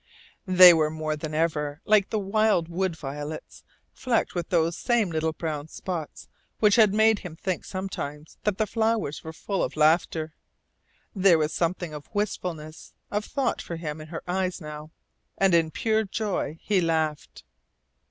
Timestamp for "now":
14.59-14.89